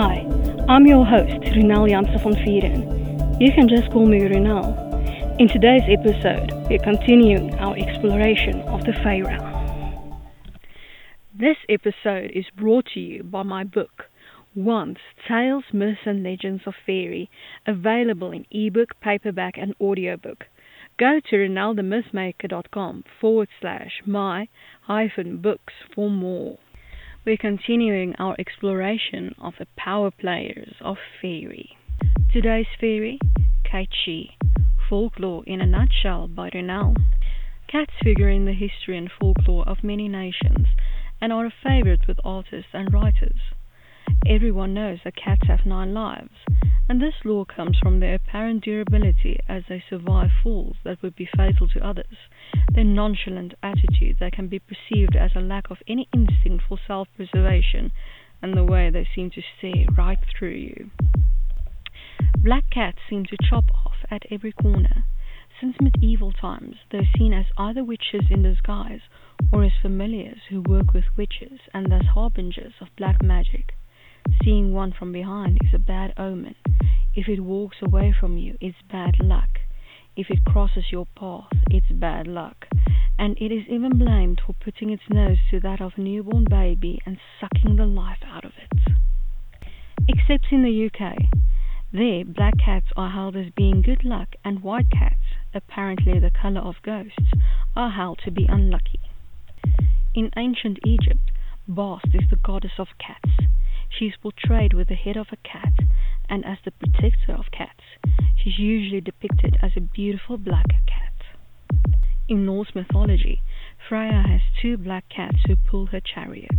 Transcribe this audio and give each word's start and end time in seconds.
Hi, 0.00 0.24
I'm 0.68 0.86
your 0.86 1.04
host, 1.04 1.42
Ronel 1.56 1.88
Janse 1.90 2.22
van 2.22 2.34
Vuuren. 2.34 3.40
You 3.40 3.50
can 3.50 3.68
just 3.68 3.90
call 3.90 4.06
me 4.06 4.20
Ronel. 4.20 4.70
In 5.40 5.48
today's 5.48 5.82
episode, 5.88 6.52
we're 6.70 6.78
continuing 6.78 7.52
our 7.54 7.76
exploration 7.76 8.60
of 8.68 8.84
the 8.84 8.92
realm. 9.02 10.22
This 11.36 11.56
episode 11.68 12.30
is 12.32 12.44
brought 12.56 12.86
to 12.94 13.00
you 13.00 13.24
by 13.24 13.42
my 13.42 13.64
book, 13.64 14.04
Once 14.54 15.00
Tales, 15.26 15.64
Myths 15.72 16.06
and 16.06 16.22
Legends 16.22 16.62
of 16.64 16.74
Fairy, 16.86 17.28
available 17.66 18.30
in 18.30 18.46
ebook, 18.52 19.00
paperback, 19.00 19.54
and 19.58 19.74
audiobook. 19.80 20.44
Go 20.96 21.18
to 21.28 21.34
renaldemythmaker.com 21.34 23.02
forward 23.20 23.48
slash 23.60 24.00
my 24.06 24.46
hyphen 24.82 25.38
books 25.38 25.72
for 25.92 26.08
more. 26.08 26.58
We're 27.28 27.36
continuing 27.36 28.14
our 28.18 28.34
exploration 28.38 29.34
of 29.38 29.52
the 29.58 29.66
power 29.76 30.10
players 30.10 30.72
of 30.80 30.96
fairy. 31.20 31.76
Today's 32.32 32.64
fairy, 32.80 33.18
Kate 33.70 33.90
Folklore 34.88 35.44
in 35.46 35.60
a 35.60 35.66
Nutshell 35.66 36.28
by 36.28 36.48
Ronel. 36.48 36.96
Cats 37.70 37.92
figure 38.02 38.30
in 38.30 38.46
the 38.46 38.54
history 38.54 38.96
and 38.96 39.10
folklore 39.20 39.68
of 39.68 39.84
many 39.84 40.08
nations 40.08 40.68
and 41.20 41.30
are 41.30 41.44
a 41.44 41.52
favorite 41.62 42.08
with 42.08 42.16
artists 42.24 42.70
and 42.72 42.94
writers. 42.94 43.52
Everyone 44.26 44.72
knows 44.72 45.00
that 45.04 45.22
cats 45.22 45.48
have 45.48 45.66
nine 45.66 45.92
lives, 45.92 46.32
and 46.88 46.98
this 46.98 47.26
law 47.26 47.44
comes 47.44 47.78
from 47.78 48.00
their 48.00 48.14
apparent 48.14 48.64
durability 48.64 49.38
as 49.46 49.64
they 49.68 49.84
survive 49.90 50.30
falls 50.42 50.76
that 50.82 51.02
would 51.02 51.14
be 51.14 51.28
fatal 51.36 51.68
to 51.68 51.86
others, 51.86 52.16
their 52.72 52.84
nonchalant 52.84 53.54
attitude 53.62 54.16
that 54.20 54.32
can 54.32 54.48
be 54.48 54.58
perceived 54.58 55.16
as 55.16 55.32
a 55.34 55.40
lack 55.40 55.70
of 55.70 55.78
any 55.86 56.08
instinct 56.12 56.64
for 56.68 56.78
self 56.86 57.08
preservation, 57.16 57.92
and 58.42 58.54
the 58.54 58.64
way 58.64 58.90
they 58.90 59.06
seem 59.14 59.30
to 59.30 59.42
stare 59.58 59.86
right 59.96 60.18
through 60.38 60.50
you. 60.50 60.90
Black 62.38 62.70
cats 62.70 62.98
seem 63.08 63.24
to 63.26 63.36
chop 63.48 63.64
off 63.84 63.96
at 64.10 64.22
every 64.30 64.52
corner. 64.52 65.04
Since 65.60 65.80
medieval 65.80 66.32
times, 66.32 66.76
they're 66.90 67.08
seen 67.16 67.32
as 67.32 67.46
either 67.56 67.82
witches 67.82 68.30
in 68.30 68.42
disguise 68.42 69.00
or 69.52 69.64
as 69.64 69.72
familiars 69.82 70.42
who 70.48 70.60
work 70.60 70.92
with 70.92 71.16
witches 71.16 71.60
and 71.74 71.90
thus 71.90 72.04
harbingers 72.14 72.74
of 72.80 72.94
black 72.96 73.22
magic. 73.22 73.74
Seeing 74.44 74.72
one 74.72 74.92
from 74.92 75.10
behind 75.10 75.58
is 75.64 75.74
a 75.74 75.78
bad 75.78 76.14
omen. 76.16 76.54
If 77.14 77.28
it 77.28 77.40
walks 77.40 77.78
away 77.82 78.12
from 78.12 78.38
you, 78.38 78.56
it's 78.60 78.82
bad 78.82 79.18
luck. 79.20 79.58
If 80.18 80.30
it 80.30 80.44
crosses 80.44 80.90
your 80.90 81.06
path, 81.14 81.46
it's 81.70 81.86
bad 81.92 82.26
luck. 82.26 82.66
And 83.20 83.38
it 83.40 83.52
is 83.52 83.68
even 83.68 83.98
blamed 83.98 84.40
for 84.44 84.52
putting 84.52 84.90
its 84.90 85.04
nose 85.08 85.38
to 85.52 85.60
that 85.60 85.80
of 85.80 85.92
a 85.96 86.00
newborn 86.00 86.44
baby 86.50 87.00
and 87.06 87.18
sucking 87.40 87.76
the 87.76 87.86
life 87.86 88.18
out 88.26 88.44
of 88.44 88.50
it. 88.60 89.70
Except 90.08 90.46
in 90.50 90.64
the 90.64 90.86
UK. 90.90 91.18
There, 91.92 92.24
black 92.24 92.54
cats 92.58 92.88
are 92.96 93.10
held 93.10 93.36
as 93.36 93.52
being 93.56 93.80
good 93.80 94.04
luck, 94.04 94.30
and 94.44 94.60
white 94.60 94.90
cats, 94.90 95.22
apparently 95.54 96.18
the 96.18 96.32
color 96.32 96.62
of 96.62 96.82
ghosts, 96.82 97.30
are 97.76 97.92
held 97.92 98.18
to 98.24 98.32
be 98.32 98.44
unlucky. 98.48 98.98
In 100.16 100.32
ancient 100.36 100.80
Egypt, 100.84 101.30
Bast 101.68 102.06
is 102.14 102.28
the 102.30 102.36
goddess 102.36 102.78
of 102.78 102.88
cats. 102.98 103.30
She 103.90 104.06
is 104.06 104.16
portrayed 104.16 104.72
with 104.72 104.88
the 104.88 104.94
head 104.94 105.18
of 105.18 105.26
a 105.30 105.36
cat, 105.36 105.74
and 106.26 106.42
as 106.46 106.56
the 106.64 106.70
protector 106.70 107.32
of 107.34 107.50
cats, 107.52 107.84
she 108.38 108.48
is 108.48 108.58
usually 108.58 109.02
depicted 109.02 109.57
a 109.78 109.80
beautiful 109.80 110.36
black 110.36 110.66
cat. 110.88 111.12
In 112.28 112.44
Norse 112.44 112.74
mythology, 112.74 113.40
Freya 113.88 114.24
has 114.26 114.40
two 114.60 114.76
black 114.76 115.04
cats 115.08 115.36
who 115.46 115.54
pull 115.54 115.86
her 115.86 116.00
chariot. 116.00 116.50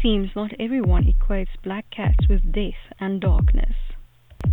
Seems 0.00 0.30
not 0.36 0.52
everyone 0.60 1.12
equates 1.12 1.60
black 1.64 1.86
cats 1.90 2.28
with 2.28 2.52
death 2.52 2.94
and 3.00 3.20
darkness. 3.20 3.74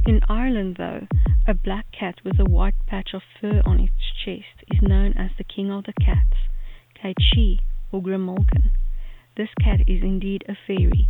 In 0.07 0.22
Ireland, 0.28 0.78
though, 0.79 1.06
a 1.47 1.53
black 1.53 1.85
cat 1.91 2.16
with 2.25 2.40
a 2.40 2.50
white 2.50 2.73
patch 2.88 3.09
of 3.13 3.22
fur 3.40 3.62
on 3.63 3.79
its 3.79 3.94
chest 4.25 4.66
is 4.72 4.81
known 4.81 5.13
as 5.13 5.29
the 5.38 5.44
king 5.44 5.69
of 5.69 5.84
the 5.84 5.94
cats, 5.94 6.50
Cait 7.00 7.18
Sith 7.19 7.59
or 7.91 8.02
Grimalkin. 8.02 8.72
This 9.38 9.50
cat 9.63 9.81
is 9.81 10.02
indeed 10.02 10.46
a 10.50 10.56
fairy. 10.66 11.09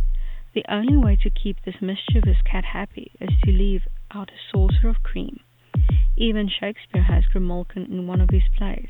The 0.54 0.66
only 0.68 0.98
way 0.98 1.16
to 1.22 1.30
keep 1.30 1.64
this 1.64 1.80
mischievous 1.80 2.42
cat 2.44 2.66
happy 2.74 3.10
is 3.22 3.30
to 3.44 3.50
leave 3.50 3.84
out 4.14 4.28
a 4.28 4.52
saucer 4.52 4.88
of 4.88 5.02
cream. 5.02 5.40
Even 6.16 6.48
Shakespeare 6.48 7.02
has 7.02 7.24
Grimalkin 7.34 7.90
in 7.90 8.06
one 8.06 8.20
of 8.20 8.30
his 8.30 8.44
plays. 8.56 8.88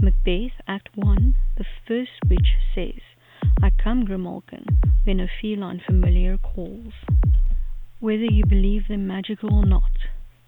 Macbeth, 0.00 0.52
Act 0.68 0.90
1, 0.94 1.34
the 1.58 1.64
first 1.88 2.12
witch 2.28 2.54
says, 2.72 3.00
I 3.60 3.70
come, 3.82 4.06
Grimalkin, 4.06 4.64
when 5.02 5.18
a 5.18 5.26
feline 5.40 5.82
familiar 5.84 6.38
calls. 6.38 6.92
Whether 7.98 8.26
you 8.30 8.44
believe 8.46 8.86
them 8.86 9.08
magical 9.08 9.52
or 9.52 9.66
not, 9.66 9.90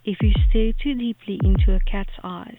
if 0.05 0.19
you 0.23 0.33
stare 0.49 0.73
too 0.73 0.95
deeply 0.95 1.41
into 1.43 1.75
a 1.75 1.81
cat's 1.81 2.19
eyes, 2.23 2.59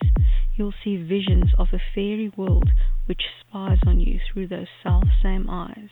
you'll 0.55 0.73
see 0.83 0.97
visions 0.97 1.53
of 1.57 1.69
a 1.71 1.81
fairy 1.93 2.31
world 2.35 2.71
which 3.05 3.23
spies 3.39 3.79
on 3.87 4.01
you 4.01 4.19
through 4.19 4.47
those 4.47 4.67
self-same 4.83 5.49
eyes. 5.49 5.89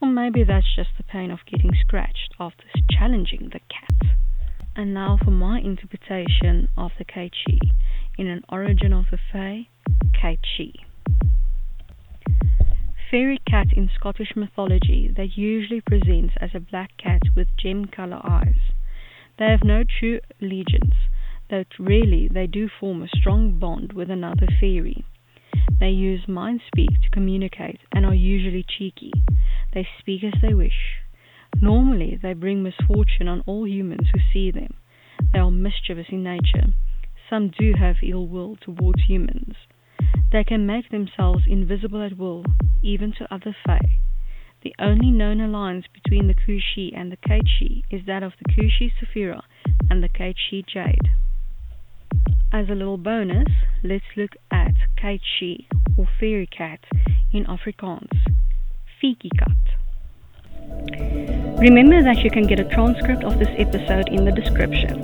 Or 0.00 0.08
maybe 0.08 0.44
that's 0.44 0.76
just 0.76 0.90
the 0.96 1.04
pain 1.04 1.32
of 1.32 1.46
getting 1.50 1.72
scratched 1.80 2.34
after 2.38 2.64
challenging 2.90 3.50
the 3.52 3.60
cat. 3.68 4.16
And 4.74 4.94
now 4.94 5.18
for 5.22 5.30
my 5.30 5.58
interpretation 5.60 6.68
of 6.78 6.92
the 6.98 7.04
Cait 7.04 7.32
Sith 7.46 7.70
in 8.16 8.26
an 8.26 8.42
origin 8.48 8.92
of 8.94 9.04
the 9.10 9.18
Fae, 9.30 9.68
Cait 10.18 10.40
Sith. 10.56 10.76
Fairy 13.10 13.38
cat 13.46 13.66
in 13.76 13.90
Scottish 13.94 14.34
mythology 14.34 15.12
that 15.14 15.36
usually 15.36 15.82
presents 15.82 16.34
as 16.40 16.50
a 16.54 16.60
black 16.60 16.96
cat 16.96 17.20
with 17.36 17.48
gem 17.58 17.84
color 17.84 18.20
eyes. 18.24 18.72
They 19.38 19.50
have 19.50 19.62
no 19.62 19.84
true 19.84 20.20
allegiance, 20.40 20.94
though 21.50 21.64
rarely 21.78 22.28
they 22.32 22.46
do 22.46 22.70
form 22.80 23.02
a 23.02 23.08
strong 23.08 23.58
bond 23.58 23.92
with 23.92 24.10
another 24.10 24.46
fairy. 24.58 25.04
They 25.78 25.90
use 25.90 26.26
mind 26.26 26.62
speak 26.66 26.88
to 27.02 27.10
communicate 27.10 27.80
and 27.92 28.06
are 28.06 28.14
usually 28.14 28.64
cheeky. 28.66 29.12
They 29.74 29.86
speak 29.98 30.24
as 30.24 30.40
they 30.40 30.54
wish. 30.54 31.01
Normally, 31.60 32.18
they 32.20 32.32
bring 32.32 32.62
misfortune 32.62 33.28
on 33.28 33.42
all 33.46 33.66
humans 33.66 34.08
who 34.12 34.20
see 34.32 34.50
them. 34.50 34.74
They 35.32 35.38
are 35.38 35.50
mischievous 35.50 36.06
in 36.10 36.22
nature. 36.22 36.74
Some 37.28 37.52
do 37.58 37.74
have 37.78 37.96
ill 38.02 38.26
will 38.26 38.56
towards 38.56 39.02
humans. 39.06 39.54
They 40.32 40.44
can 40.44 40.66
make 40.66 40.90
themselves 40.90 41.44
invisible 41.46 42.02
at 42.02 42.18
will, 42.18 42.44
even 42.82 43.12
to 43.18 43.32
other 43.32 43.54
Fae. 43.64 44.00
The 44.62 44.74
only 44.78 45.10
known 45.10 45.40
alliance 45.40 45.86
between 45.92 46.28
the 46.28 46.34
Kushi 46.34 46.96
and 46.96 47.10
the 47.10 47.16
Cait 47.16 47.42
Sith 47.58 47.84
is 47.90 48.06
that 48.06 48.22
of 48.22 48.32
the 48.38 48.52
Kushi 48.52 48.92
Saphira 48.92 49.42
and 49.90 50.02
the 50.02 50.08
Cait 50.08 50.36
Sith 50.50 50.66
Jade. 50.66 51.10
As 52.52 52.68
a 52.68 52.74
little 52.74 52.98
bonus, 52.98 53.48
let's 53.82 54.04
look 54.16 54.32
at 54.50 54.74
Cait 54.96 55.20
Sith 55.38 55.66
or 55.96 56.06
fairy 56.20 56.46
cat 56.46 56.80
in 57.32 57.44
Afrikaans, 57.46 58.12
Fiki 59.02 59.30
kat. 59.38 59.61
Remember 61.62 62.02
that 62.02 62.18
you 62.24 62.30
can 62.30 62.48
get 62.48 62.58
a 62.58 62.64
transcript 62.64 63.22
of 63.22 63.38
this 63.38 63.54
episode 63.56 64.08
in 64.08 64.24
the 64.24 64.32
description. 64.32 65.00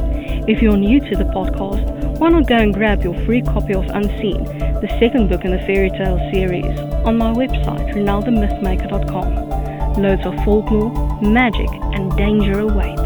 If 0.49 0.61
you're 0.61 0.77
new 0.77 0.99
to 0.99 1.15
the 1.15 1.27
podcast, 1.27 2.19
why 2.19 2.31
not 2.31 2.49
go 2.49 2.57
and 2.57 2.75
grab 2.75 3.05
your 3.05 3.15
free 3.25 3.43
copy 3.43 3.75
of 3.75 3.85
Unseen, 3.85 4.43
the 4.43 4.89
second 4.99 5.29
book 5.29 5.45
in 5.45 5.53
the 5.53 5.59
fairy 5.59 5.91
tale 5.91 6.19
series, 6.33 6.77
on 7.07 7.17
my 7.17 7.33
website, 7.33 7.95
renaldemythmaker.com. 7.95 10.03
Loads 10.03 10.27
of 10.27 10.35
folklore, 10.45 11.23
magic, 11.23 11.71
and 11.95 12.11
danger 12.17 12.59
await. 12.59 12.99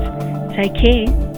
Take 0.57 0.75
care 0.75 1.32